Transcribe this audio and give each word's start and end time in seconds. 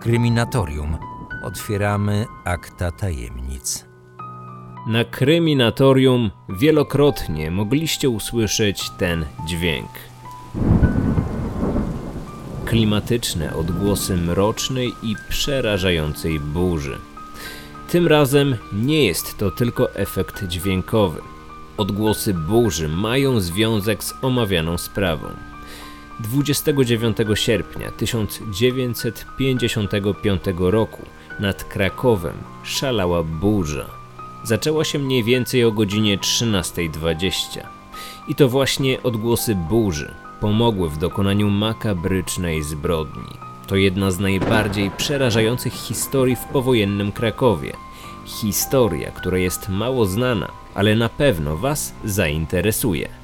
Kryminatorium. 0.00 0.96
Otwieramy 1.42 2.26
akta 2.44 2.90
tajemnic. 2.90 3.84
Na 4.86 5.04
kryminatorium 5.04 6.30
wielokrotnie 6.48 7.50
mogliście 7.50 8.10
usłyszeć 8.10 8.90
ten 8.90 9.24
dźwięk. 9.46 9.88
Klimatyczne 12.64 13.56
odgłosy 13.56 14.16
mrocznej 14.16 14.92
i 15.02 15.16
przerażającej 15.28 16.40
burzy. 16.40 16.98
Tym 17.88 18.06
razem 18.06 18.56
nie 18.72 19.04
jest 19.04 19.38
to 19.38 19.50
tylko 19.50 19.94
efekt 19.94 20.44
dźwiękowy. 20.44 21.20
Odgłosy 21.76 22.34
burzy 22.34 22.88
mają 22.88 23.40
związek 23.40 24.04
z 24.04 24.14
omawianą 24.22 24.78
sprawą. 24.78 25.28
29 26.20 27.16
sierpnia 27.34 27.90
1955 27.90 30.42
roku 30.58 31.02
nad 31.40 31.64
Krakowem 31.64 32.36
szalała 32.64 33.22
burza. 33.22 33.86
Zaczęła 34.44 34.84
się 34.84 34.98
mniej 34.98 35.24
więcej 35.24 35.64
o 35.64 35.72
godzinie 35.72 36.18
13.20. 36.18 37.60
I 38.28 38.34
to 38.34 38.48
właśnie 38.48 39.02
odgłosy 39.02 39.54
burzy 39.54 40.14
pomogły 40.40 40.90
w 40.90 40.98
dokonaniu 40.98 41.50
makabrycznej 41.50 42.62
zbrodni. 42.62 43.38
To 43.66 43.76
jedna 43.76 44.10
z 44.10 44.18
najbardziej 44.18 44.90
przerażających 44.90 45.72
historii 45.72 46.36
w 46.36 46.44
powojennym 46.44 47.12
Krakowie. 47.12 47.72
Historia, 48.24 49.10
która 49.10 49.38
jest 49.38 49.68
mało 49.68 50.06
znana, 50.06 50.48
ale 50.74 50.96
na 50.96 51.08
pewno 51.08 51.56
Was 51.56 51.94
zainteresuje. 52.04 53.23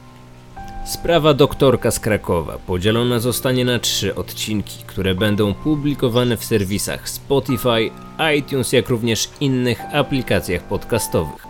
Sprawa 0.85 1.35
doktorka 1.35 1.91
z 1.91 2.01
Krakowa 2.01 2.59
podzielona 2.67 3.19
zostanie 3.19 3.65
na 3.65 3.79
trzy 3.79 4.15
odcinki, 4.15 4.85
które 4.87 5.15
będą 5.15 5.55
publikowane 5.55 6.37
w 6.37 6.45
serwisach 6.45 7.09
Spotify, 7.09 7.91
iTunes, 8.39 8.73
jak 8.73 8.89
również 8.89 9.29
innych 9.41 9.95
aplikacjach 9.95 10.63
podcastowych. 10.63 11.47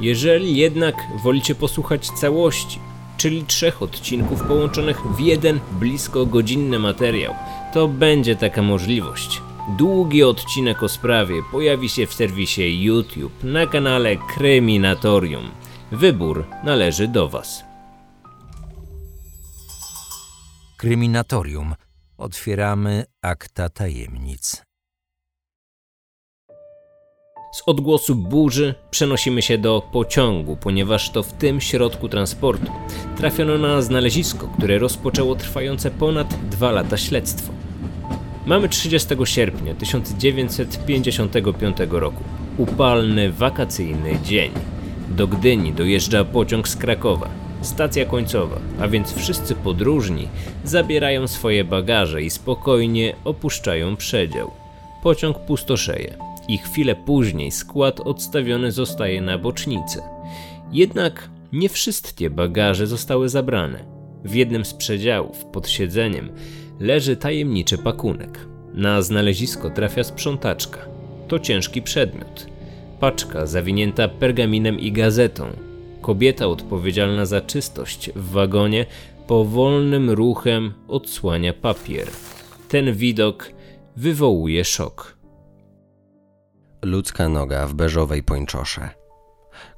Jeżeli 0.00 0.56
jednak 0.56 0.94
wolicie 1.22 1.54
posłuchać 1.54 2.06
całości, 2.10 2.78
czyli 3.16 3.44
trzech 3.44 3.82
odcinków 3.82 4.42
połączonych 4.42 5.00
w 5.16 5.20
jeden 5.20 5.60
blisko 5.72 6.26
godzinny 6.26 6.78
materiał, 6.78 7.34
to 7.74 7.88
będzie 7.88 8.36
taka 8.36 8.62
możliwość. 8.62 9.42
Długi 9.78 10.22
odcinek 10.22 10.82
o 10.82 10.88
sprawie 10.88 11.34
pojawi 11.52 11.88
się 11.88 12.06
w 12.06 12.14
serwisie 12.14 12.84
YouTube 12.84 13.44
na 13.44 13.66
kanale 13.66 14.16
Kryminatorium. 14.16 15.50
Wybór 15.92 16.44
należy 16.64 17.08
do 17.08 17.28
Was. 17.28 17.67
Kryminatorium. 20.78 21.74
Otwieramy 22.18 23.04
akta 23.22 23.68
tajemnic. 23.68 24.62
Z 27.52 27.62
odgłosu 27.66 28.14
burzy 28.14 28.74
przenosimy 28.90 29.42
się 29.42 29.58
do 29.58 29.82
pociągu, 29.92 30.56
ponieważ 30.56 31.10
to 31.10 31.22
w 31.22 31.32
tym 31.32 31.60
środku 31.60 32.08
transportu 32.08 32.72
trafiono 33.16 33.58
na 33.58 33.82
znalezisko, 33.82 34.48
które 34.48 34.78
rozpoczęło 34.78 35.34
trwające 35.34 35.90
ponad 35.90 36.48
dwa 36.48 36.72
lata 36.72 36.96
śledztwo. 36.96 37.52
Mamy 38.46 38.68
30 38.68 39.08
sierpnia 39.24 39.74
1955 39.74 41.76
roku. 41.90 42.24
Upalny, 42.58 43.32
wakacyjny 43.32 44.18
dzień. 44.22 44.52
Do 45.08 45.26
Gdyni 45.26 45.72
dojeżdża 45.72 46.24
pociąg 46.24 46.68
z 46.68 46.76
Krakowa. 46.76 47.47
Stacja 47.62 48.06
końcowa, 48.06 48.58
a 48.80 48.88
więc 48.88 49.12
wszyscy 49.12 49.54
podróżni 49.54 50.28
zabierają 50.64 51.28
swoje 51.28 51.64
bagaże 51.64 52.22
i 52.22 52.30
spokojnie 52.30 53.14
opuszczają 53.24 53.96
przedział. 53.96 54.50
Pociąg 55.02 55.38
pustoszeje 55.38 56.14
i 56.48 56.58
chwilę 56.58 56.96
później 56.96 57.50
skład 57.50 58.00
odstawiony 58.00 58.72
zostaje 58.72 59.20
na 59.20 59.38
bocznicę. 59.38 60.02
Jednak 60.72 61.30
nie 61.52 61.68
wszystkie 61.68 62.30
bagaże 62.30 62.86
zostały 62.86 63.28
zabrane. 63.28 63.84
W 64.24 64.34
jednym 64.34 64.64
z 64.64 64.74
przedziałów, 64.74 65.44
pod 65.44 65.68
siedzeniem, 65.68 66.30
leży 66.80 67.16
tajemniczy 67.16 67.78
pakunek. 67.78 68.46
Na 68.74 69.02
znalezisko 69.02 69.70
trafia 69.70 70.04
sprzątaczka. 70.04 70.78
To 71.28 71.38
ciężki 71.38 71.82
przedmiot. 71.82 72.46
Paczka 73.00 73.46
zawinięta 73.46 74.08
pergaminem 74.08 74.80
i 74.80 74.92
gazetą. 74.92 75.67
Kobieta 76.08 76.46
odpowiedzialna 76.46 77.26
za 77.26 77.40
czystość 77.40 78.10
w 78.16 78.30
wagonie 78.30 78.86
powolnym 79.26 80.10
ruchem 80.10 80.74
odsłania 80.88 81.52
papier. 81.52 82.08
Ten 82.68 82.94
widok 82.94 83.50
wywołuje 83.96 84.64
szok. 84.64 85.16
Ludzka 86.84 87.28
noga 87.28 87.66
w 87.66 87.74
beżowej 87.74 88.22
pończosze. 88.22 88.90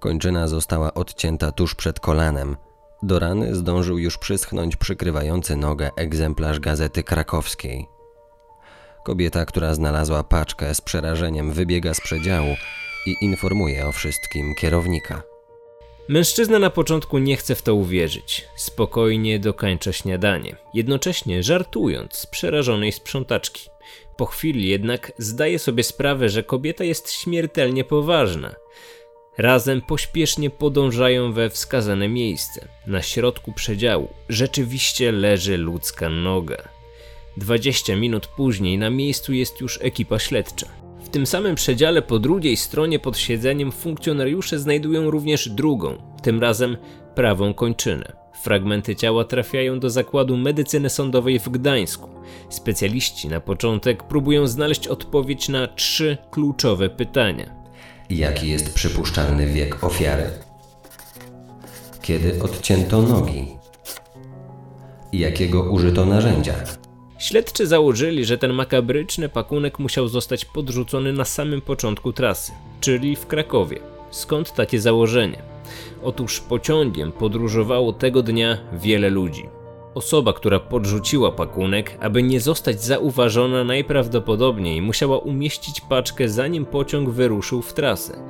Kończyna 0.00 0.48
została 0.48 0.94
odcięta 0.94 1.52
tuż 1.52 1.74
przed 1.74 2.00
kolanem. 2.00 2.56
Do 3.02 3.18
rany 3.18 3.54
zdążył 3.54 3.98
już 3.98 4.18
przyschnąć 4.18 4.76
przykrywający 4.76 5.56
nogę 5.56 5.90
egzemplarz 5.96 6.60
gazety 6.60 7.02
krakowskiej. 7.02 7.86
Kobieta, 9.04 9.44
która 9.44 9.74
znalazła 9.74 10.22
paczkę 10.22 10.74
z 10.74 10.80
przerażeniem, 10.80 11.52
wybiega 11.52 11.94
z 11.94 12.00
przedziału 12.00 12.54
i 13.06 13.24
informuje 13.24 13.86
o 13.86 13.92
wszystkim 13.92 14.54
kierownika. 14.54 15.29
Mężczyzna 16.08 16.58
na 16.58 16.70
początku 16.70 17.18
nie 17.18 17.36
chce 17.36 17.54
w 17.54 17.62
to 17.62 17.74
uwierzyć. 17.74 18.44
Spokojnie 18.56 19.38
dokończa 19.38 19.92
śniadanie, 19.92 20.56
jednocześnie 20.74 21.42
żartując 21.42 22.14
z 22.14 22.26
przerażonej 22.26 22.92
sprzątaczki. 22.92 23.70
Po 24.16 24.26
chwili 24.26 24.68
jednak 24.68 25.12
zdaje 25.18 25.58
sobie 25.58 25.82
sprawę, 25.82 26.28
że 26.28 26.42
kobieta 26.42 26.84
jest 26.84 27.12
śmiertelnie 27.12 27.84
poważna. 27.84 28.54
Razem 29.38 29.82
pośpiesznie 29.82 30.50
podążają 30.50 31.32
we 31.32 31.50
wskazane 31.50 32.08
miejsce. 32.08 32.68
Na 32.86 33.02
środku 33.02 33.52
przedziału 33.52 34.08
rzeczywiście 34.28 35.12
leży 35.12 35.56
ludzka 35.56 36.08
noga. 36.08 36.68
20 37.36 37.96
minut 37.96 38.26
później 38.26 38.78
na 38.78 38.90
miejscu 38.90 39.32
jest 39.32 39.60
już 39.60 39.78
ekipa 39.82 40.18
śledcza. 40.18 40.66
W 41.10 41.12
tym 41.12 41.26
samym 41.26 41.54
przedziale 41.54 42.02
po 42.02 42.18
drugiej 42.18 42.56
stronie 42.56 42.98
pod 42.98 43.18
siedzeniem 43.18 43.72
funkcjonariusze 43.72 44.58
znajdują 44.58 45.10
również 45.10 45.48
drugą, 45.48 45.96
tym 46.22 46.40
razem 46.40 46.76
prawą 47.14 47.54
kończynę. 47.54 48.12
Fragmenty 48.42 48.96
ciała 48.96 49.24
trafiają 49.24 49.80
do 49.80 49.90
zakładu 49.90 50.36
medycyny 50.36 50.90
sądowej 50.90 51.38
w 51.38 51.48
Gdańsku. 51.48 52.08
Specjaliści 52.50 53.28
na 53.28 53.40
początek 53.40 54.02
próbują 54.02 54.46
znaleźć 54.46 54.88
odpowiedź 54.88 55.48
na 55.48 55.66
trzy 55.66 56.18
kluczowe 56.30 56.88
pytania. 56.88 57.54
Jaki 58.10 58.48
jest 58.48 58.74
przypuszczalny 58.74 59.46
wiek 59.46 59.84
ofiary? 59.84 60.30
Kiedy 62.02 62.42
odcięto 62.42 63.02
nogi? 63.02 63.46
Jakiego 65.12 65.62
użyto 65.62 66.06
narzędzia? 66.06 66.54
Śledczy 67.20 67.66
założyli, 67.66 68.24
że 68.24 68.38
ten 68.38 68.52
makabryczny 68.52 69.28
pakunek 69.28 69.78
musiał 69.78 70.08
zostać 70.08 70.44
podrzucony 70.44 71.12
na 71.12 71.24
samym 71.24 71.60
początku 71.60 72.12
trasy, 72.12 72.52
czyli 72.80 73.16
w 73.16 73.26
Krakowie. 73.26 73.80
Skąd 74.10 74.54
takie 74.54 74.80
założenie? 74.80 75.42
Otóż 76.02 76.40
pociągiem 76.40 77.12
podróżowało 77.12 77.92
tego 77.92 78.22
dnia 78.22 78.58
wiele 78.72 79.10
ludzi. 79.10 79.48
Osoba, 79.94 80.32
która 80.32 80.60
podrzuciła 80.60 81.32
pakunek, 81.32 81.98
aby 82.00 82.22
nie 82.22 82.40
zostać 82.40 82.82
zauważona, 82.82 83.64
najprawdopodobniej 83.64 84.82
musiała 84.82 85.18
umieścić 85.18 85.80
paczkę 85.80 86.28
zanim 86.28 86.66
pociąg 86.66 87.10
wyruszył 87.10 87.62
w 87.62 87.72
trasę. 87.72 88.22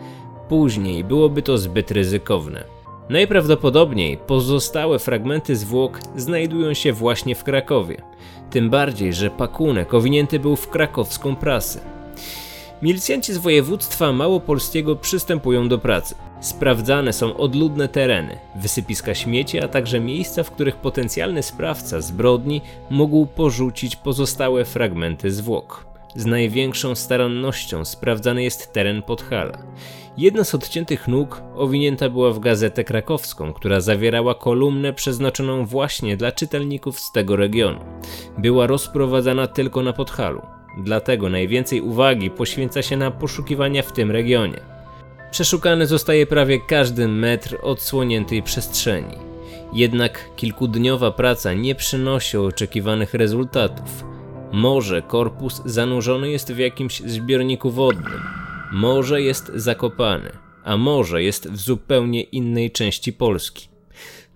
Później 0.48 1.04
byłoby 1.04 1.42
to 1.42 1.58
zbyt 1.58 1.90
ryzykowne. 1.90 2.79
Najprawdopodobniej 3.10 4.16
pozostałe 4.16 4.98
fragmenty 4.98 5.56
zwłok 5.56 6.00
znajdują 6.16 6.74
się 6.74 6.92
właśnie 6.92 7.34
w 7.34 7.44
Krakowie. 7.44 8.02
Tym 8.50 8.70
bardziej, 8.70 9.12
że 9.12 9.30
pakunek 9.30 9.94
owinięty 9.94 10.38
był 10.38 10.56
w 10.56 10.68
krakowską 10.68 11.36
prasę. 11.36 11.80
Milicjanci 12.82 13.32
z 13.32 13.38
województwa 13.38 14.12
małopolskiego 14.12 14.96
przystępują 14.96 15.68
do 15.68 15.78
pracy. 15.78 16.14
Sprawdzane 16.40 17.12
są 17.12 17.36
odludne 17.36 17.88
tereny, 17.88 18.38
wysypiska 18.56 19.14
śmieci, 19.14 19.60
a 19.60 19.68
także 19.68 20.00
miejsca, 20.00 20.42
w 20.42 20.50
których 20.50 20.76
potencjalny 20.76 21.42
sprawca 21.42 22.00
zbrodni 22.00 22.60
mógł 22.90 23.26
porzucić 23.26 23.96
pozostałe 23.96 24.64
fragmenty 24.64 25.30
zwłok. 25.30 25.89
Z 26.14 26.26
największą 26.26 26.94
starannością 26.94 27.84
sprawdzany 27.84 28.42
jest 28.42 28.72
teren 28.72 29.02
Podhala. 29.02 29.58
Jedna 30.16 30.44
z 30.44 30.54
odciętych 30.54 31.08
nóg 31.08 31.42
owinięta 31.54 32.10
była 32.10 32.30
w 32.30 32.40
gazetę 32.40 32.84
krakowską, 32.84 33.52
która 33.52 33.80
zawierała 33.80 34.34
kolumnę 34.34 34.92
przeznaczoną 34.92 35.66
właśnie 35.66 36.16
dla 36.16 36.32
czytelników 36.32 37.00
z 37.00 37.12
tego 37.12 37.36
regionu. 37.36 37.80
Była 38.38 38.66
rozprowadzana 38.66 39.46
tylko 39.46 39.82
na 39.82 39.92
Podhalu, 39.92 40.42
dlatego 40.78 41.28
najwięcej 41.28 41.80
uwagi 41.80 42.30
poświęca 42.30 42.82
się 42.82 42.96
na 42.96 43.10
poszukiwania 43.10 43.82
w 43.82 43.92
tym 43.92 44.10
regionie. 44.10 44.60
Przeszukany 45.30 45.86
zostaje 45.86 46.26
prawie 46.26 46.60
każdy 46.68 47.08
metr 47.08 47.58
odsłoniętej 47.62 48.42
przestrzeni. 48.42 49.16
Jednak 49.72 50.30
kilkudniowa 50.36 51.10
praca 51.10 51.52
nie 51.52 51.74
przynosi 51.74 52.36
oczekiwanych 52.36 53.14
rezultatów. 53.14 54.09
Może 54.52 55.02
korpus 55.02 55.62
zanurzony 55.64 56.30
jest 56.30 56.52
w 56.52 56.58
jakimś 56.58 57.00
zbiorniku 57.00 57.70
wodnym, 57.70 58.20
może 58.72 59.22
jest 59.22 59.52
zakopany, 59.54 60.30
a 60.64 60.76
może 60.76 61.22
jest 61.22 61.50
w 61.50 61.56
zupełnie 61.56 62.22
innej 62.22 62.70
części 62.70 63.12
Polski. 63.12 63.68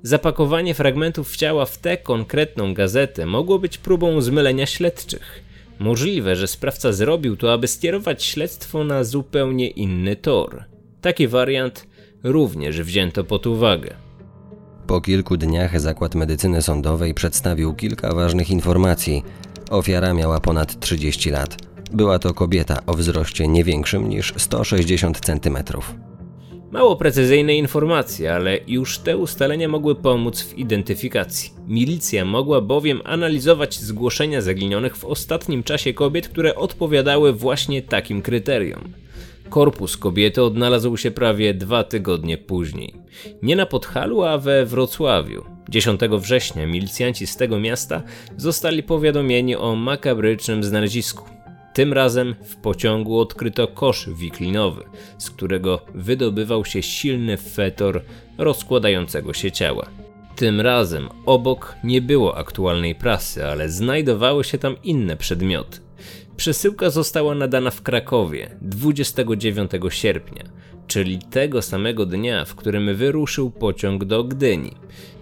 Zapakowanie 0.02 0.74
fragmentów 0.74 1.36
ciała 1.36 1.66
w 1.66 1.78
tę 1.78 1.96
konkretną 1.96 2.74
gazetę 2.74 3.26
mogło 3.26 3.58
być 3.58 3.78
próbą 3.78 4.20
zmylenia 4.20 4.66
śledczych. 4.66 5.44
Możliwe, 5.78 6.36
że 6.36 6.46
sprawca 6.46 6.92
zrobił 6.92 7.36
to, 7.36 7.52
aby 7.52 7.68
skierować 7.68 8.24
śledztwo 8.24 8.84
na 8.84 9.04
zupełnie 9.04 9.68
inny 9.68 10.16
tor. 10.16 10.64
Taki 11.00 11.28
wariant 11.28 11.86
również 12.22 12.82
wzięto 12.82 13.24
pod 13.24 13.46
uwagę. 13.46 13.94
Po 14.86 15.00
kilku 15.00 15.36
dniach 15.36 15.80
Zakład 15.80 16.14
Medycyny 16.14 16.62
Sądowej 16.62 17.14
przedstawił 17.14 17.74
kilka 17.74 18.14
ważnych 18.14 18.50
informacji. 18.50 19.22
Ofiara 19.70 20.14
miała 20.14 20.40
ponad 20.40 20.80
30 20.80 21.30
lat. 21.30 21.56
Była 21.92 22.18
to 22.18 22.34
kobieta 22.34 22.82
o 22.86 22.94
wzroście 22.94 23.48
nie 23.48 23.64
większym 23.64 24.08
niż 24.08 24.34
160 24.36 25.20
cm. 25.20 25.58
Mało 26.70 26.96
precyzyjne 26.96 27.54
informacje, 27.54 28.34
ale 28.34 28.58
już 28.66 28.98
te 28.98 29.16
ustalenia 29.16 29.68
mogły 29.68 29.94
pomóc 29.94 30.42
w 30.42 30.58
identyfikacji. 30.58 31.50
Milicja 31.66 32.24
mogła 32.24 32.60
bowiem 32.60 33.00
analizować 33.04 33.80
zgłoszenia 33.80 34.40
zaginionych 34.40 34.96
w 34.96 35.04
ostatnim 35.04 35.62
czasie 35.62 35.94
kobiet, 35.94 36.28
które 36.28 36.54
odpowiadały 36.54 37.32
właśnie 37.32 37.82
takim 37.82 38.22
kryterium. 38.22 38.92
Korpus 39.50 39.96
kobiety 39.96 40.42
odnalazł 40.42 40.96
się 40.96 41.10
prawie 41.10 41.54
dwa 41.54 41.84
tygodnie 41.84 42.38
później. 42.38 42.94
Nie 43.42 43.56
na 43.56 43.66
Podhalu, 43.66 44.22
a 44.22 44.38
we 44.38 44.66
Wrocławiu. 44.66 45.53
10 45.68 46.00
września 46.00 46.66
milicjanci 46.66 47.26
z 47.26 47.36
tego 47.36 47.60
miasta 47.60 48.02
zostali 48.36 48.82
powiadomieni 48.82 49.56
o 49.56 49.76
makabrycznym 49.76 50.64
znalezisku. 50.64 51.24
Tym 51.74 51.92
razem 51.92 52.34
w 52.44 52.56
pociągu 52.56 53.18
odkryto 53.18 53.68
kosz 53.68 54.10
wiklinowy, 54.10 54.84
z 55.18 55.30
którego 55.30 55.80
wydobywał 55.94 56.64
się 56.64 56.82
silny 56.82 57.36
fetor 57.36 58.02
rozkładającego 58.38 59.32
się 59.32 59.52
ciała. 59.52 59.86
Tym 60.36 60.60
razem 60.60 61.08
obok 61.26 61.74
nie 61.84 62.02
było 62.02 62.36
aktualnej 62.36 62.94
prasy, 62.94 63.46
ale 63.46 63.68
znajdowały 63.68 64.44
się 64.44 64.58
tam 64.58 64.76
inne 64.82 65.16
przedmioty. 65.16 65.78
Przesyłka 66.36 66.90
została 66.90 67.34
nadana 67.34 67.70
w 67.70 67.82
Krakowie 67.82 68.56
29 68.60 69.70
sierpnia, 69.88 70.44
czyli 70.86 71.18
tego 71.18 71.62
samego 71.62 72.06
dnia, 72.06 72.44
w 72.44 72.54
którym 72.54 72.96
wyruszył 72.96 73.50
pociąg 73.50 74.04
do 74.04 74.24
Gdyni. 74.24 74.72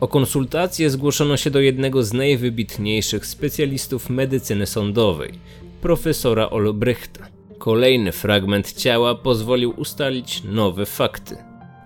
O 0.00 0.08
konsultację 0.08 0.90
zgłoszono 0.90 1.36
się 1.36 1.50
do 1.50 1.60
jednego 1.60 2.02
z 2.02 2.12
najwybitniejszych 2.12 3.26
specjalistów 3.26 4.10
medycyny 4.10 4.66
sądowej, 4.66 5.32
profesora 5.80 6.50
Olbrychta. 6.50 7.26
Kolejny 7.58 8.12
fragment 8.12 8.72
ciała 8.72 9.14
pozwolił 9.14 9.74
ustalić 9.76 10.42
nowe 10.44 10.86
fakty. 10.86 11.36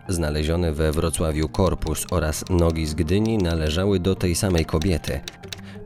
Znaleziony 0.08 0.72
we 0.72 0.92
Wrocławiu 0.92 1.48
korpus 1.48 2.06
oraz 2.10 2.44
nogi 2.50 2.86
z 2.86 2.94
Gdyni 2.94 3.38
należały 3.38 4.00
do 4.00 4.14
tej 4.14 4.34
samej 4.34 4.64
kobiety. 4.64 5.20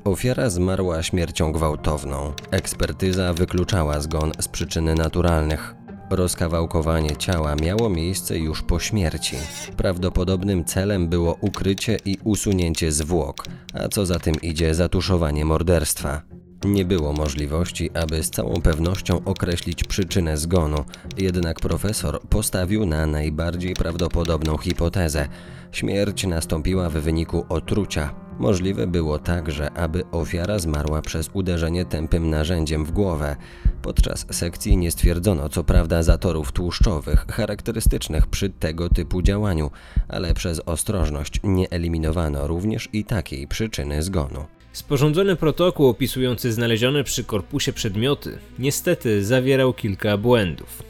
Ofiara 0.05 0.51
zmarła 0.51 1.03
śmiercią 1.03 1.53
gwałtowną. 1.53 2.33
Ekspertyza 2.51 3.33
wykluczała 3.33 4.01
zgon 4.01 4.33
z 4.41 4.49
przyczyn 4.49 4.95
naturalnych. 4.95 5.75
Rozkawałkowanie 6.11 7.17
ciała 7.17 7.55
miało 7.55 7.91
miejsce 7.91 8.39
już 8.39 8.63
po 8.63 8.81
śmierci. 8.81 9.37
Prawdopodobnym 9.77 10.65
celem 10.65 11.09
było 11.09 11.37
ukrycie 11.41 11.99
i 12.05 12.17
usunięcie 12.25 12.93
zwłok, 12.93 13.45
a 13.75 13.89
co 13.89 14.07
za 14.07 14.19
tym 14.19 14.35
idzie 14.43 14.75
zatuszowanie 14.75 15.45
morderstwa. 15.45 16.23
Nie 16.65 16.85
było 16.85 17.13
możliwości, 17.13 17.91
aby 17.95 18.23
z 18.23 18.31
całą 18.31 18.61
pewnością 18.63 19.25
określić 19.25 19.85
przyczynę 19.85 20.37
zgonu, 20.37 20.85
jednak 21.19 21.61
profesor 21.61 22.21
postawił 22.29 22.87
na 22.87 23.07
najbardziej 23.07 23.75
prawdopodobną 23.75 24.59
hipotezę. 24.59 25.29
Śmierć 25.73 26.27
nastąpiła 26.27 26.91
w 26.91 26.93
wyniku 26.93 27.45
otrucia. 27.49 28.30
Możliwe 28.41 28.87
było 28.87 29.19
także, 29.19 29.71
aby 29.71 30.05
ofiara 30.11 30.59
zmarła 30.59 31.03
przez 31.03 31.31
uderzenie 31.33 31.85
tępym 31.85 32.31
narzędziem 32.31 32.85
w 32.85 32.91
głowę. 32.91 33.37
Podczas 33.83 34.27
sekcji 34.31 34.77
nie 34.77 34.91
stwierdzono 34.91 35.49
co 35.49 35.65
prawda 35.65 36.03
zatorów 36.03 36.53
tłuszczowych 36.53 37.27
charakterystycznych 37.27 38.27
przy 38.27 38.51
tego 38.51 38.89
typu 38.89 39.23
działaniu, 39.23 39.71
ale 40.09 40.35
przez 40.35 40.61
ostrożność 40.67 41.41
nie 41.45 41.71
eliminowano 41.71 42.47
również 42.47 42.89
i 42.93 43.05
takiej 43.05 43.49
przyczyny 43.49 44.03
zgonu. 44.03 44.45
Sporządzony 44.73 45.37
protokół 45.37 45.89
opisujący 45.89 46.53
znalezione 46.53 47.05
przy 47.05 47.25
korpusie 47.25 47.73
przedmioty 47.73 48.39
niestety 48.59 49.25
zawierał 49.25 49.73
kilka 49.73 50.17
błędów. 50.17 50.90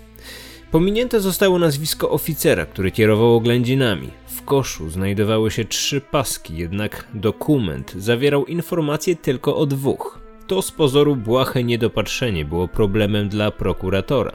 Pominięte 0.70 1.20
zostało 1.20 1.58
nazwisko 1.58 2.10
oficera, 2.10 2.66
który 2.66 2.90
kierował 2.90 3.34
oględzinami. 3.34 4.10
W 4.26 4.42
koszu 4.42 4.90
znajdowały 4.90 5.50
się 5.50 5.64
trzy 5.64 6.00
paski, 6.00 6.56
jednak 6.56 7.08
dokument 7.14 7.92
zawierał 7.96 8.46
informacje 8.46 9.16
tylko 9.16 9.56
o 9.56 9.66
dwóch. 9.66 10.20
To 10.46 10.62
z 10.62 10.70
pozoru 10.70 11.16
błahe 11.16 11.64
niedopatrzenie 11.64 12.44
było 12.44 12.68
problemem 12.68 13.28
dla 13.28 13.50
prokuratora. 13.50 14.32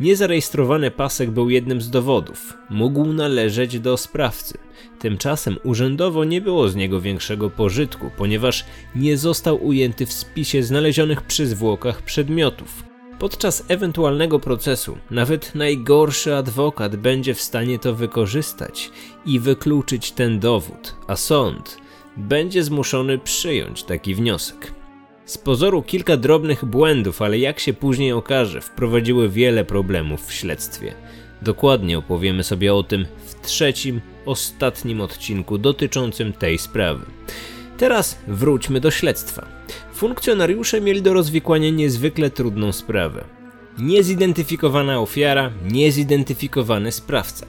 Niezarejestrowany 0.00 0.90
pasek 0.90 1.30
był 1.30 1.50
jednym 1.50 1.80
z 1.80 1.90
dowodów. 1.90 2.54
Mógł 2.70 3.04
należeć 3.12 3.80
do 3.80 3.96
sprawcy. 3.96 4.58
Tymczasem 4.98 5.58
urzędowo 5.64 6.24
nie 6.24 6.40
było 6.40 6.68
z 6.68 6.76
niego 6.76 7.00
większego 7.00 7.50
pożytku, 7.50 8.10
ponieważ 8.16 8.64
nie 8.94 9.16
został 9.16 9.66
ujęty 9.66 10.06
w 10.06 10.12
spisie 10.12 10.62
znalezionych 10.62 11.22
przy 11.22 11.46
zwłokach 11.46 12.02
przedmiotów. 12.02 12.91
Podczas 13.22 13.64
ewentualnego 13.68 14.38
procesu 14.38 14.98
nawet 15.10 15.54
najgorszy 15.54 16.34
adwokat 16.34 16.96
będzie 16.96 17.34
w 17.34 17.40
stanie 17.40 17.78
to 17.78 17.94
wykorzystać 17.94 18.90
i 19.26 19.40
wykluczyć 19.40 20.12
ten 20.12 20.40
dowód, 20.40 20.96
a 21.06 21.16
sąd 21.16 21.76
będzie 22.16 22.64
zmuszony 22.64 23.18
przyjąć 23.18 23.82
taki 23.82 24.14
wniosek. 24.14 24.74
Z 25.24 25.38
pozoru 25.38 25.82
kilka 25.82 26.16
drobnych 26.16 26.64
błędów, 26.64 27.22
ale 27.22 27.38
jak 27.38 27.60
się 27.60 27.72
później 27.72 28.12
okaże, 28.12 28.60
wprowadziły 28.60 29.28
wiele 29.28 29.64
problemów 29.64 30.26
w 30.26 30.32
śledztwie. 30.32 30.94
Dokładnie 31.42 31.98
opowiemy 31.98 32.42
sobie 32.44 32.74
o 32.74 32.82
tym 32.82 33.06
w 33.26 33.46
trzecim, 33.46 34.00
ostatnim 34.26 35.00
odcinku 35.00 35.58
dotyczącym 35.58 36.32
tej 36.32 36.58
sprawy. 36.58 37.06
Teraz 37.78 38.18
wróćmy 38.28 38.80
do 38.80 38.90
śledztwa. 38.90 39.46
Funkcjonariusze 40.02 40.80
mieli 40.80 41.02
do 41.02 41.12
rozwikłania 41.12 41.70
niezwykle 41.70 42.30
trudną 42.30 42.72
sprawę. 42.72 43.24
Niezidentyfikowana 43.78 45.00
ofiara, 45.00 45.50
niezidentyfikowany 45.70 46.92
sprawca. 46.92 47.46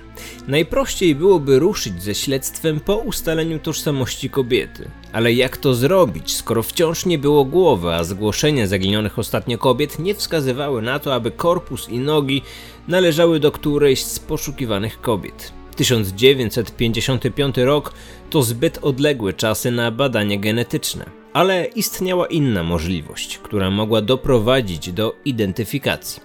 Najprościej 0.48 1.15
byłoby 1.15 1.60
ruszyć 1.60 2.03
ze 2.03 2.15
śledztwem 2.15 2.79
po 2.79 2.98
ustaleniu 2.98 3.60
tożsamości 3.60 4.29
kobiety. 4.29 4.89
Ale 5.13 5.33
jak 5.33 5.57
to 5.57 5.74
zrobić, 5.74 6.36
skoro 6.36 6.63
wciąż 6.63 7.05
nie 7.05 7.17
było 7.17 7.45
głowy, 7.45 7.93
a 7.93 8.03
zgłoszenia 8.03 8.67
zaginionych 8.67 9.19
ostatnio 9.19 9.57
kobiet 9.57 10.00
nie 10.00 10.15
wskazywały 10.15 10.81
na 10.81 11.00
to, 11.00 11.13
aby 11.13 11.31
korpus 11.31 11.89
i 11.89 12.00
nogi 12.00 12.41
należały 12.88 13.39
do 13.39 13.51
którejś 13.51 14.03
z 14.03 14.19
poszukiwanych 14.19 15.01
kobiet? 15.01 15.53
1955 15.75 17.57
rok 17.57 17.93
to 18.29 18.43
zbyt 18.43 18.79
odległe 18.81 19.33
czasy 19.33 19.72
na 19.72 19.91
badania 19.91 20.38
genetyczne. 20.38 21.23
Ale 21.34 21.66
istniała 21.66 22.28
inna 22.28 22.63
możliwość, 22.63 23.38
która 23.38 23.72
mogła 23.72 24.02
doprowadzić 24.02 24.92
do 24.92 25.16
identyfikacji. 25.25 26.22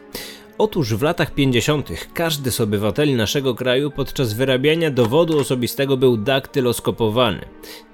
Otóż 0.58 0.94
w 0.94 1.02
latach 1.02 1.34
50. 1.34 1.90
każdy 2.14 2.50
z 2.50 2.60
obywateli 2.60 3.14
naszego 3.14 3.54
kraju 3.54 3.90
podczas 3.90 4.32
wyrabiania 4.32 4.90
dowodu 4.90 5.38
osobistego 5.38 5.96
był 5.96 6.16
daktyloskopowany. 6.16 7.40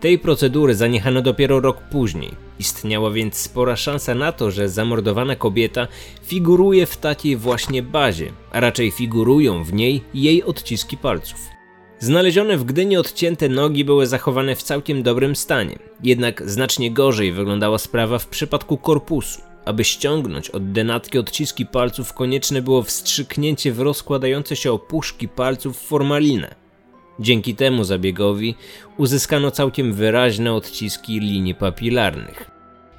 Tej 0.01 0.19
procedury 0.19 0.75
zaniechano 0.75 1.23
dopiero 1.23 1.61
rok 1.61 1.79
później. 1.91 2.31
Istniała 2.59 3.11
więc 3.11 3.37
spora 3.37 3.77
szansa 3.77 4.15
na 4.15 4.33
to, 4.33 4.51
że 4.51 4.69
zamordowana 4.69 5.37
kobieta 5.37 5.89
figuruje 6.23 6.87
w 6.87 6.97
takiej 6.97 7.37
właśnie 7.37 7.83
bazie, 7.83 8.33
a 8.53 8.61
raczej 8.61 8.91
figurują 8.91 9.65
w 9.65 9.73
niej 9.73 10.03
jej 10.15 10.43
odciski 10.43 10.97
palców. 10.97 11.54
Znalezione 11.99 12.57
w 12.57 12.65
Gdyni 12.65 12.97
odcięte 12.97 13.49
nogi 13.49 13.85
były 13.85 14.07
zachowane 14.07 14.57
w 14.57 14.63
całkiem 14.63 15.03
dobrym 15.03 15.37
stanie, 15.37 15.79
jednak 16.03 16.51
znacznie 16.51 16.91
gorzej 16.91 17.33
wyglądała 17.33 17.79
sprawa 17.79 18.19
w 18.19 18.27
przypadku 18.27 18.77
korpusu. 18.77 19.41
Aby 19.65 19.85
ściągnąć 19.85 20.51
od 20.51 20.73
denatki 20.73 21.19
odciski 21.19 21.67
palców 21.67 22.13
konieczne 22.13 22.63
było 22.63 22.83
wstrzyknięcie 22.83 23.73
w 23.73 23.81
rozkładające 23.81 24.57
się 24.57 24.73
opuszki 24.73 25.29
palców 25.29 25.79
formalinę. 25.79 26.55
Dzięki 27.21 27.55
temu 27.55 27.85
zabiegowi 27.85 28.55
uzyskano 28.97 29.51
całkiem 29.51 29.93
wyraźne 29.93 30.53
odciski 30.53 31.21
linii 31.21 31.55
papilarnych. 31.55 32.51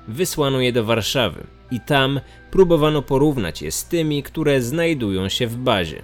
Wysłano 0.08 0.60
je 0.60 0.74
do 0.74 0.84
Warszawy 0.84 1.44
i 1.72 1.80
tam 1.80 2.20
próbowano 2.52 3.02
porównać 3.02 3.62
je 3.62 3.72
z 3.72 3.86
tymi, 3.86 4.24
które 4.24 4.62
znajdują 4.62 5.30
się 5.30 5.48
w 5.48 5.58
bazie. 5.58 6.02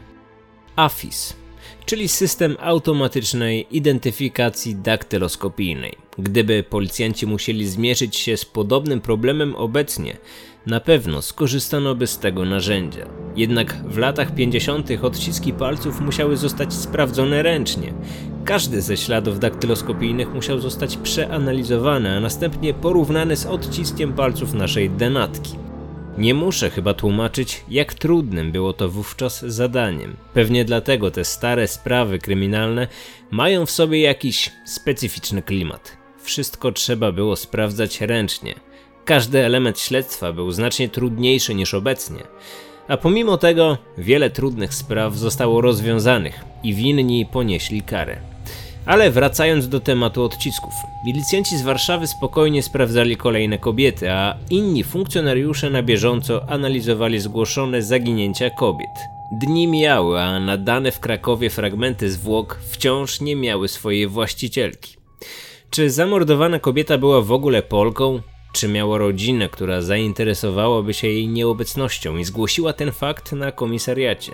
AFIS 0.75 1.40
czyli 1.85 2.07
system 2.07 2.55
automatycznej 2.59 3.67
identyfikacji 3.71 4.75
daktyloskopijnej. 4.75 5.97
Gdyby 6.17 6.63
policjanci 6.63 7.27
musieli 7.27 7.67
zmierzyć 7.67 8.17
się 8.17 8.37
z 8.37 8.45
podobnym 8.45 9.01
problemem 9.01 9.55
obecnie, 9.55 10.17
na 10.65 10.79
pewno 10.79 11.21
skorzystano 11.21 11.95
by 11.95 12.07
z 12.07 12.17
tego 12.17 12.45
narzędzia. 12.45 13.05
Jednak 13.35 13.83
w 13.87 13.97
latach 13.97 14.35
50. 14.35 14.89
odciski 15.01 15.53
palców 15.53 16.01
musiały 16.01 16.37
zostać 16.37 16.73
sprawdzone 16.73 17.43
ręcznie. 17.43 17.93
Każdy 18.45 18.81
ze 18.81 18.97
śladów 18.97 19.39
daktyloskopijnych 19.39 20.33
musiał 20.33 20.59
zostać 20.59 20.97
przeanalizowany, 20.97 22.17
a 22.17 22.19
następnie 22.19 22.73
porównany 22.73 23.37
z 23.37 23.45
odciskiem 23.45 24.13
palców 24.13 24.53
naszej 24.53 24.89
denatki. 24.89 25.70
Nie 26.17 26.33
muszę 26.33 26.69
chyba 26.69 26.93
tłumaczyć, 26.93 27.63
jak 27.69 27.93
trudnym 27.93 28.51
było 28.51 28.73
to 28.73 28.89
wówczas 28.89 29.45
zadaniem. 29.45 30.15
Pewnie 30.33 30.65
dlatego 30.65 31.11
te 31.11 31.25
stare 31.25 31.67
sprawy 31.67 32.19
kryminalne 32.19 32.87
mają 33.31 33.65
w 33.65 33.71
sobie 33.71 34.01
jakiś 34.01 34.51
specyficzny 34.65 35.41
klimat. 35.41 35.97
Wszystko 36.23 36.71
trzeba 36.71 37.11
było 37.11 37.35
sprawdzać 37.35 38.01
ręcznie. 38.01 38.55
Każdy 39.05 39.45
element 39.45 39.79
śledztwa 39.79 40.33
był 40.33 40.51
znacznie 40.51 40.89
trudniejszy 40.89 41.55
niż 41.55 41.73
obecnie. 41.73 42.23
A 42.87 42.97
pomimo 42.97 43.37
tego 43.37 43.77
wiele 43.97 44.29
trudnych 44.29 44.73
spraw 44.73 45.15
zostało 45.15 45.61
rozwiązanych 45.61 46.45
i 46.63 46.73
winni 46.73 47.25
ponieśli 47.25 47.81
karę. 47.81 48.30
Ale 48.85 49.11
wracając 49.11 49.69
do 49.69 49.79
tematu 49.79 50.23
odcisków. 50.23 50.73
Milicjanci 51.05 51.57
z 51.57 51.61
Warszawy 51.61 52.07
spokojnie 52.07 52.63
sprawdzali 52.63 53.17
kolejne 53.17 53.57
kobiety, 53.57 54.11
a 54.11 54.37
inni 54.49 54.83
funkcjonariusze 54.83 55.69
na 55.69 55.83
bieżąco 55.83 56.49
analizowali 56.49 57.19
zgłoszone 57.19 57.81
zaginięcia 57.81 58.49
kobiet. 58.49 58.89
Dni 59.31 59.67
mijały, 59.67 60.21
a 60.21 60.39
nadane 60.39 60.91
w 60.91 60.99
Krakowie 60.99 61.49
fragmenty 61.49 62.11
zwłok 62.11 62.59
wciąż 62.69 63.21
nie 63.21 63.35
miały 63.35 63.67
swojej 63.67 64.07
właścicielki. 64.07 64.95
Czy 65.69 65.89
zamordowana 65.89 66.59
kobieta 66.59 66.97
była 66.97 67.21
w 67.21 67.31
ogóle 67.31 67.63
Polką? 67.63 68.21
Czy 68.53 68.67
miała 68.67 68.97
rodzinę, 68.97 69.49
która 69.49 69.81
zainteresowałaby 69.81 70.93
się 70.93 71.07
jej 71.07 71.27
nieobecnością 71.27 72.17
i 72.17 72.23
zgłosiła 72.23 72.73
ten 72.73 72.91
fakt 72.91 73.31
na 73.31 73.51
komisariacie? 73.51 74.31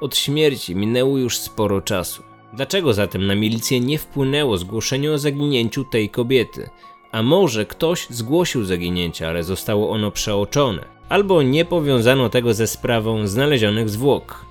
Od 0.00 0.16
śmierci 0.16 0.74
minęło 0.74 1.18
już 1.18 1.38
sporo 1.38 1.80
czasu. 1.80 2.35
Dlaczego 2.56 2.94
zatem 2.94 3.26
na 3.26 3.34
milicję 3.34 3.80
nie 3.80 3.98
wpłynęło 3.98 4.58
zgłoszenie 4.58 5.12
o 5.12 5.18
zaginięciu 5.18 5.84
tej 5.84 6.10
kobiety? 6.10 6.68
A 7.12 7.22
może 7.22 7.66
ktoś 7.66 8.06
zgłosił 8.10 8.64
zaginięcie, 8.64 9.28
ale 9.28 9.42
zostało 9.42 9.90
ono 9.90 10.10
przeoczone? 10.10 10.84
Albo 11.08 11.42
nie 11.42 11.64
powiązano 11.64 12.28
tego 12.28 12.54
ze 12.54 12.66
sprawą 12.66 13.26
znalezionych 13.26 13.88
zwłok? 13.88 14.46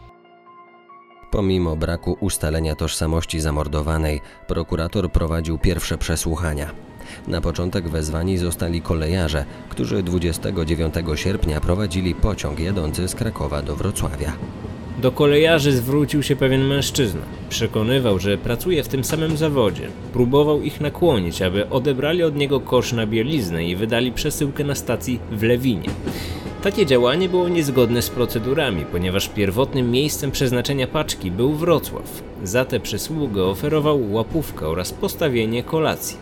Pomimo 1.32 1.76
braku 1.76 2.18
ustalenia 2.20 2.76
tożsamości 2.76 3.40
zamordowanej, 3.40 4.22
prokurator 4.48 5.12
prowadził 5.12 5.58
pierwsze 5.58 5.98
przesłuchania. 5.98 6.72
Na 7.28 7.42
początek 7.42 7.90
wezwani 7.90 8.38
zostali 8.38 8.82
kolejarze, 8.82 9.46
którzy 9.70 10.04
29 10.04 10.96
sierpnia 11.16 11.62
prowadzili 11.62 12.16
pociąg 12.16 12.60
jadący 12.60 13.08
z 13.08 13.16
Krakowa 13.16 13.62
do 13.62 13.76
Wrocławia. 13.76 14.34
Do 14.98 15.12
kolejarzy 15.12 15.72
zwrócił 15.72 16.24
się 16.24 16.36
pewien 16.36 16.68
mężczyzna. 16.68 17.22
Przekonywał, 17.50 18.20
że 18.20 18.38
pracuje 18.38 18.84
w 18.84 18.88
tym 18.88 19.04
samym 19.04 19.38
zawodzie. 19.38 19.88
Próbował 20.14 20.62
ich 20.62 20.82
nakłonić, 20.82 21.42
aby 21.42 21.70
odebrali 21.70 22.24
od 22.24 22.36
niego 22.36 22.60
kosz 22.60 22.94
na 22.94 23.08
bieliznę 23.08 23.66
i 23.66 23.76
wydali 23.76 24.12
przesyłkę 24.12 24.64
na 24.64 24.76
stacji 24.76 25.20
w 25.32 25.44
Lewinie. 25.44 25.90
Takie 26.64 26.86
działanie 26.86 27.30
było 27.30 27.50
niezgodne 27.50 28.02
z 28.02 28.10
procedurami, 28.10 28.86
ponieważ 28.92 29.30
pierwotnym 29.30 29.92
miejscem 29.92 30.32
przeznaczenia 30.32 30.88
paczki 30.88 31.32
był 31.32 31.54
Wrocław. 31.54 32.24
Za 32.44 32.66
tę 32.66 32.80
przysługę 32.80 33.44
oferował 33.44 34.12
łapówkę 34.12 34.68
oraz 34.68 34.94
postawienie 34.94 35.64
kolacji. 35.64 36.18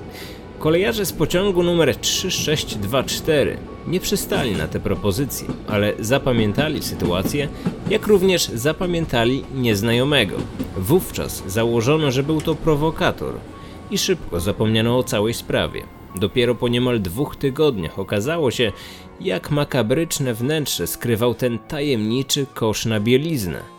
Kolejarze 0.64 1.06
z 1.06 1.14
pociągu 1.14 1.64
numer 1.64 1.96
3624 1.96 3.58
nie 3.88 4.00
przystali 4.00 4.52
na 4.52 4.68
te 4.68 4.80
propozycje, 4.80 5.48
ale 5.68 5.94
zapamiętali 6.00 6.84
sytuację, 6.84 7.48
jak 7.90 8.08
również 8.08 8.48
zapamiętali 8.48 9.44
nieznajomego. 9.56 10.36
Wówczas 10.78 11.44
założono, 11.48 12.12
że 12.12 12.24
był 12.24 12.42
to 12.42 12.56
prowokator 12.56 13.34
i 13.92 13.98
szybko 13.98 14.40
zapomniano 14.40 14.98
o 14.98 15.04
całej 15.04 15.34
sprawie. 15.34 15.84
Dopiero 16.16 16.56
po 16.56 16.68
niemal 16.68 17.02
dwóch 17.02 17.36
tygodniach 17.36 18.00
okazało 18.00 18.52
się, 18.52 18.72
jak 19.22 19.52
makabryczne 19.52 20.34
wnętrze 20.34 20.88
skrywał 20.88 21.34
ten 21.34 21.60
tajemniczy 21.60 22.46
kosz 22.54 22.86
na 22.86 23.00
bieliznę. 23.00 23.73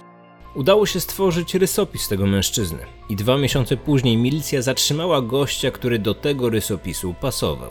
Udało 0.55 0.87
się 0.87 1.01
stworzyć 1.01 1.55
rysopis 1.55 2.09
tego 2.09 2.27
mężczyzny 2.27 2.79
i 3.09 3.17
dwa 3.17 3.39
miesiące 3.39 3.77
później 3.77 4.17
milicja 4.17 4.63
zatrzymała 4.63 5.23
gościa, 5.23 5.71
który 5.71 5.99
do 5.99 6.15
tego 6.15 6.51
rysopisu 6.51 7.15
pasował. 7.21 7.71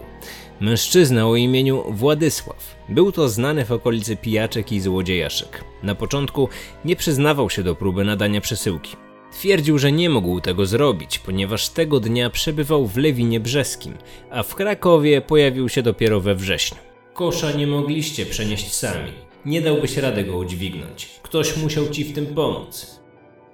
Mężczyzna 0.60 1.28
o 1.28 1.36
imieniu 1.36 1.84
Władysław. 1.92 2.76
Był 2.90 3.12
to 3.12 3.30
znany 3.30 3.66
w 3.66 3.72
okolicy 3.72 4.16
pijaczek 4.16 4.72
i 4.72 4.82
złodziejaszek. 4.82 5.64
Na 5.84 5.96
początku 5.96 6.50
nie 6.86 6.96
przyznawał 6.96 7.50
się 7.50 7.64
do 7.64 7.76
próby 7.76 8.04
nadania 8.04 8.42
przesyłki. 8.42 8.96
Twierdził, 9.32 9.78
że 9.78 9.92
nie 9.92 10.10
mógł 10.10 10.42
tego 10.42 10.66
zrobić, 10.66 11.20
ponieważ 11.20 11.70
tego 11.70 12.00
dnia 12.00 12.30
przebywał 12.30 12.88
w 12.88 12.98
Lewinie 12.98 13.40
Brzeskim, 13.40 13.98
a 14.30 14.44
w 14.44 14.56
Krakowie 14.56 15.22
pojawił 15.22 15.70
się 15.70 15.82
dopiero 15.82 16.22
we 16.22 16.36
wrześniu. 16.36 16.78
Kosza 17.14 17.52
nie 17.52 17.68
mogliście 17.68 18.26
przenieść 18.26 18.74
sami. 18.74 19.33
Nie 19.46 19.62
dałbyś 19.62 19.98
rady 19.98 20.24
go 20.24 20.38
udźwignąć. 20.38 21.20
Ktoś 21.22 21.58
musiał 21.58 21.90
ci 21.90 22.04
w 22.04 22.14
tym 22.14 22.26
pomóc. 22.26 23.00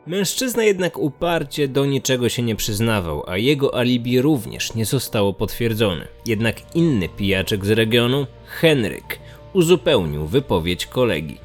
Mężczyzna 0.07 0.63
jednak 0.63 0.97
uparcie 0.97 1.67
do 1.67 1.85
niczego 1.85 2.29
się 2.29 2.41
nie 2.41 2.55
przyznawał, 2.55 3.23
a 3.27 3.37
jego 3.37 3.77
alibi 3.77 4.21
również 4.21 4.75
nie 4.75 4.85
zostało 4.85 5.33
potwierdzone. 5.33 6.07
Jednak 6.25 6.75
inny 6.75 7.09
pijaczek 7.09 7.65
z 7.65 7.69
regionu, 7.69 8.27
Henryk, 8.45 9.19
uzupełnił 9.53 10.25
wypowiedź 10.25 10.85
kolegi. 10.85 11.37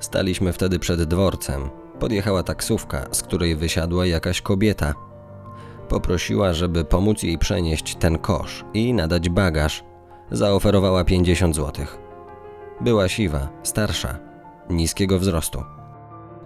Staliśmy 0.00 0.52
wtedy 0.52 0.78
przed 0.78 1.02
dworcem. 1.02 1.70
Podjechała 2.00 2.42
taksówka, 2.42 3.06
z 3.12 3.22
której 3.22 3.56
wysiadła 3.56 4.06
jakaś 4.06 4.40
kobieta. 4.40 4.94
Poprosiła, 5.88 6.52
żeby 6.52 6.84
pomóc 6.84 7.22
jej 7.22 7.38
przenieść 7.38 7.94
ten 7.94 8.18
kosz 8.18 8.64
i 8.74 8.94
nadać 8.94 9.28
bagaż. 9.28 9.84
Zaoferowała 10.30 11.04
50 11.04 11.54
złotych. 11.54 12.09
Była 12.80 13.08
siwa, 13.08 13.48
starsza, 13.62 14.18
niskiego 14.70 15.18
wzrostu. 15.18 15.62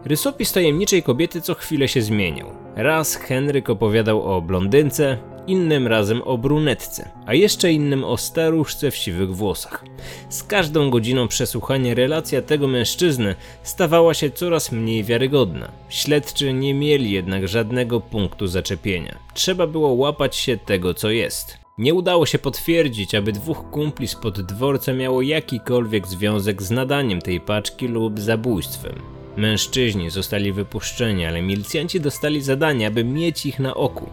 Rysopis 0.04 0.52
tajemniczej 0.52 1.02
kobiety 1.02 1.40
co 1.40 1.54
chwilę 1.54 1.88
się 1.88 2.02
zmieniał. 2.02 2.48
Raz 2.76 3.16
Henryk 3.16 3.70
opowiadał 3.70 4.22
o 4.22 4.42
blondynce, 4.42 5.18
innym 5.46 5.86
razem 5.86 6.22
o 6.22 6.38
brunetce, 6.38 7.10
a 7.26 7.34
jeszcze 7.34 7.72
innym 7.72 8.04
o 8.04 8.16
staruszce 8.16 8.90
w 8.90 8.96
siwych 8.96 9.36
włosach. 9.36 9.84
Z 10.28 10.42
każdą 10.42 10.90
godziną 10.90 11.28
przesłuchania 11.28 11.94
relacja 11.94 12.42
tego 12.42 12.68
mężczyzny 12.68 13.34
stawała 13.62 14.14
się 14.14 14.30
coraz 14.30 14.72
mniej 14.72 15.04
wiarygodna. 15.04 15.68
Śledczy 15.88 16.52
nie 16.52 16.74
mieli 16.74 17.10
jednak 17.10 17.48
żadnego 17.48 18.00
punktu 18.00 18.46
zaczepienia. 18.46 19.18
Trzeba 19.34 19.66
było 19.66 19.88
łapać 19.88 20.36
się 20.36 20.56
tego, 20.56 20.94
co 20.94 21.10
jest. 21.10 21.63
Nie 21.78 21.94
udało 21.94 22.26
się 22.26 22.38
potwierdzić, 22.38 23.14
aby 23.14 23.32
dwóch 23.32 23.70
kumpli 23.70 24.08
spod 24.08 24.40
dworca 24.40 24.92
miało 24.92 25.22
jakikolwiek 25.22 26.06
związek 26.06 26.62
z 26.62 26.70
nadaniem 26.70 27.20
tej 27.20 27.40
paczki 27.40 27.88
lub 27.88 28.20
zabójstwem. 28.20 28.94
Mężczyźni 29.36 30.10
zostali 30.10 30.52
wypuszczeni, 30.52 31.26
ale 31.26 31.42
milicjanci 31.42 32.00
dostali 32.00 32.42
zadanie, 32.42 32.86
aby 32.86 33.04
mieć 33.04 33.46
ich 33.46 33.58
na 33.58 33.74
oku. 33.74 34.10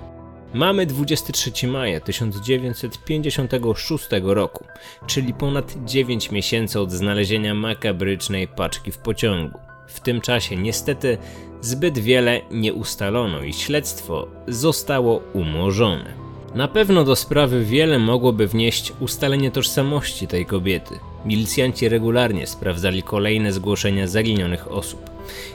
Mamy 0.53 0.85
23 0.85 1.67
maja 1.67 1.99
1956 1.99 4.07
roku, 4.23 4.65
czyli 5.07 5.33
ponad 5.33 5.75
9 5.85 6.31
miesięcy 6.31 6.79
od 6.79 6.91
znalezienia 6.91 7.53
makabrycznej 7.53 8.47
paczki 8.47 8.91
w 8.91 8.97
pociągu. 8.97 9.59
W 9.87 9.99
tym 9.99 10.21
czasie 10.21 10.55
niestety 10.55 11.17
zbyt 11.61 11.99
wiele 11.99 12.41
nie 12.51 12.73
ustalono 12.73 13.43
i 13.43 13.53
śledztwo 13.53 14.27
zostało 14.47 15.21
umorzone. 15.33 16.30
Na 16.55 16.67
pewno 16.67 17.03
do 17.03 17.15
sprawy 17.15 17.65
wiele 17.65 17.99
mogłoby 17.99 18.47
wnieść 18.47 18.93
ustalenie 18.99 19.51
tożsamości 19.51 20.27
tej 20.27 20.45
kobiety. 20.45 20.99
Milicjanci 21.25 21.89
regularnie 21.89 22.47
sprawdzali 22.47 23.03
kolejne 23.03 23.53
zgłoszenia 23.53 24.07
zaginionych 24.07 24.71
osób. 24.71 25.09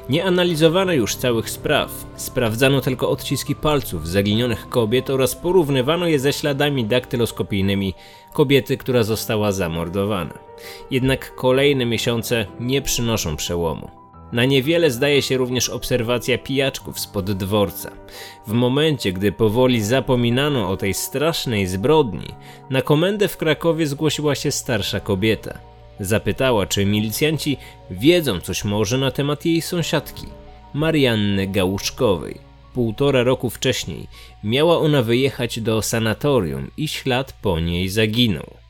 Nie 0.09 0.25
analizowano 0.25 0.93
już 0.93 1.17
całych 1.17 1.51
spraw, 1.51 2.07
sprawdzano 2.17 2.81
tylko 2.81 3.11
odciski 3.11 3.55
palców 3.55 4.09
zaginionych 4.09 4.69
kobiet 4.69 5.11
oraz 5.11 5.35
porównywano 5.35 6.07
je 6.07 6.19
ze 6.19 6.33
śladami 6.33 6.85
daktyloskopijnymi 6.85 7.95
kobiety, 8.33 8.77
która 8.77 9.03
została 9.03 9.53
zamordowana. 9.53 10.35
Jednak 10.91 11.35
kolejne 11.35 11.87
miesiące 11.87 12.47
nie 12.61 12.83
przynoszą 12.83 13.37
przełomu. 13.37 13.96
Na 14.33 14.45
niewiele 14.45 14.91
zdaje 14.91 15.23
się 15.23 15.37
również 15.37 15.69
obserwacja 15.69 16.39
pijaczków 16.39 17.01
spod 17.01 17.33
dworca. 17.33 17.91
W 18.47 18.53
momencie, 18.53 19.13
gdy 19.13 19.33
powoli 19.33 19.83
zapominano 19.83 20.71
o 20.71 20.77
tej 20.77 20.95
strasznej 20.95 21.67
zbrodni, 21.67 22.35
na 22.71 22.83
komendę 22.83 23.29
w 23.29 23.37
Krakowie 23.37 23.87
zgłosiła 23.87 24.35
się 24.35 24.51
starsza 24.51 25.01
kobieta. 25.01 25.59
Zapytała, 26.01 26.67
czy 26.67 26.87
milicjanci 26.87 27.57
wiedzą 27.91 28.41
coś 28.41 28.65
może 28.65 28.99
na 28.99 29.11
temat 29.11 29.45
jej 29.45 29.63
sąsiadki, 29.63 30.27
Marianny 30.75 31.47
Gałuszkowej. 31.47 32.47
półtora 32.75 33.23
roku 33.23 33.51
wcześniej 33.51 34.07
miała 34.45 34.79
ona 34.79 35.03
wyjechać 35.03 35.61
do 35.61 35.83
sanatorium 35.83 36.71
i 36.77 36.89
ślad 36.89 37.33
po 37.43 37.61
niej 37.61 37.89
zaginął. 37.89 38.66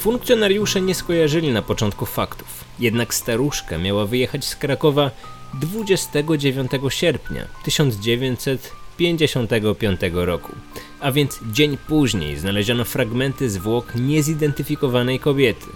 Funkcjonariusze 0.00 0.80
nie 0.80 0.94
skojarzyli 0.94 1.52
na 1.52 1.62
początku 1.62 2.06
faktów, 2.06 2.64
jednak 2.78 3.14
staruszka 3.14 3.78
miała 3.78 4.06
wyjechać 4.06 4.44
z 4.44 4.56
Krakowa 4.56 5.10
29 5.54 6.70
sierpnia 6.88 7.44
1955 7.64 10.00
roku, 10.12 10.52
a 11.00 11.12
więc 11.12 11.40
dzień 11.52 11.78
później 11.88 12.38
znaleziono 12.38 12.84
fragmenty 12.84 13.50
zwłok 13.50 13.94
niezidentyfikowanej 13.94 15.18
kobiety. 15.18 15.66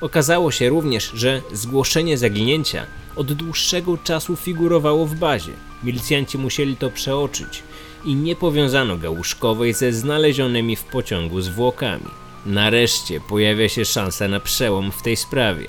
Okazało 0.00 0.50
się 0.50 0.68
również, 0.68 1.10
że 1.14 1.42
zgłoszenie 1.52 2.18
zaginięcia 2.18 2.86
od 3.16 3.32
dłuższego 3.32 3.98
czasu 3.98 4.36
figurowało 4.36 5.06
w 5.06 5.14
bazie. 5.14 5.52
Milicjanci 5.84 6.38
musieli 6.38 6.76
to 6.76 6.90
przeoczyć 6.90 7.62
i 8.04 8.14
nie 8.14 8.36
powiązano 8.36 8.96
Gałuszkowej 8.96 9.72
ze 9.72 9.92
znalezionymi 9.92 10.76
w 10.76 10.84
pociągu 10.84 11.40
zwłokami. 11.40 12.23
Nareszcie 12.46 13.20
pojawia 13.20 13.68
się 13.68 13.84
szansa 13.84 14.28
na 14.28 14.40
przełom 14.40 14.92
w 14.92 15.02
tej 15.02 15.16
sprawie. 15.16 15.68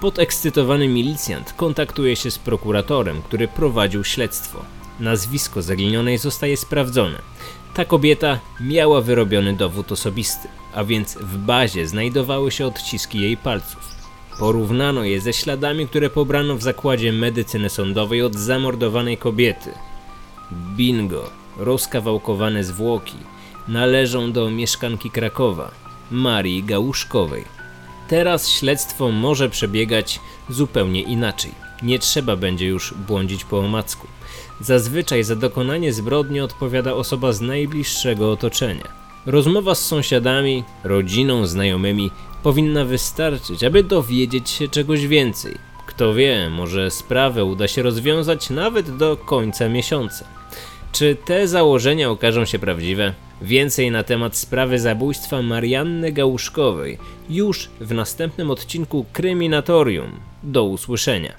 Podekscytowany 0.00 0.88
milicjant 0.88 1.52
kontaktuje 1.52 2.16
się 2.16 2.30
z 2.30 2.38
prokuratorem, 2.38 3.22
który 3.22 3.48
prowadził 3.48 4.04
śledztwo. 4.04 4.64
Nazwisko 5.00 5.62
zaginionej 5.62 6.18
zostaje 6.18 6.56
sprawdzone. 6.56 7.18
Ta 7.74 7.84
kobieta 7.84 8.38
miała 8.60 9.00
wyrobiony 9.00 9.56
dowód 9.56 9.92
osobisty, 9.92 10.48
a 10.74 10.84
więc 10.84 11.14
w 11.14 11.36
bazie 11.38 11.86
znajdowały 11.86 12.50
się 12.50 12.66
odciski 12.66 13.20
jej 13.20 13.36
palców. 13.36 13.96
Porównano 14.38 15.04
je 15.04 15.20
ze 15.20 15.32
śladami, 15.32 15.88
które 15.88 16.10
pobrano 16.10 16.56
w 16.56 16.62
zakładzie 16.62 17.12
medycyny 17.12 17.68
sądowej 17.68 18.22
od 18.22 18.34
zamordowanej 18.34 19.16
kobiety. 19.16 19.70
Bingo, 20.52 21.30
rozkawałkowane 21.56 22.64
zwłoki 22.64 23.16
należą 23.68 24.32
do 24.32 24.50
mieszkanki 24.50 25.10
Krakowa, 25.10 25.70
Marii 26.10 26.62
Gałuszkowej. 26.64 27.44
Teraz 28.08 28.48
śledztwo 28.48 29.12
może 29.12 29.50
przebiegać 29.50 30.20
zupełnie 30.48 31.02
inaczej. 31.02 31.52
Nie 31.82 31.98
trzeba 31.98 32.36
będzie 32.36 32.66
już 32.66 32.94
błądzić 32.94 33.44
po 33.44 33.58
omacku. 33.58 34.06
Zazwyczaj 34.60 35.24
za 35.24 35.36
dokonanie 35.36 35.92
zbrodni 35.92 36.40
odpowiada 36.40 36.94
osoba 36.94 37.32
z 37.32 37.40
najbliższego 37.40 38.32
otoczenia. 38.32 38.88
Rozmowa 39.26 39.74
z 39.74 39.86
sąsiadami, 39.86 40.64
rodziną, 40.84 41.46
znajomymi 41.46 42.10
powinna 42.42 42.84
wystarczyć, 42.84 43.64
aby 43.64 43.84
dowiedzieć 43.84 44.50
się 44.50 44.68
czegoś 44.68 45.06
więcej. 45.06 45.58
Kto 45.86 46.14
wie, 46.14 46.50
może 46.50 46.90
sprawę 46.90 47.44
uda 47.44 47.68
się 47.68 47.82
rozwiązać 47.82 48.50
nawet 48.50 48.96
do 48.96 49.16
końca 49.16 49.68
miesiąca. 49.68 50.35
Czy 50.92 51.16
te 51.24 51.48
założenia 51.48 52.10
okażą 52.10 52.44
się 52.44 52.58
prawdziwe? 52.58 53.14
Więcej 53.42 53.90
na 53.90 54.02
temat 54.02 54.36
sprawy 54.36 54.78
zabójstwa 54.78 55.42
Marianny 55.42 56.12
Gałuszkowej 56.12 56.98
już 57.28 57.70
w 57.80 57.92
następnym 57.92 58.50
odcinku 58.50 59.06
Kryminatorium. 59.12 60.20
Do 60.42 60.64
usłyszenia. 60.64 61.34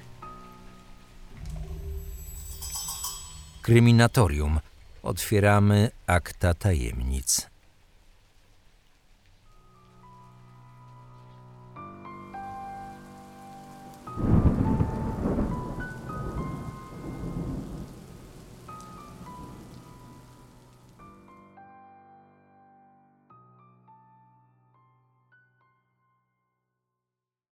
Kryminatorium. 3.62 4.60
Otwieramy 5.04 5.89
akta 6.08 6.54
tajemnic. 6.54 7.57